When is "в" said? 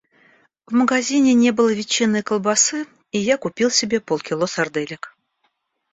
0.67-0.73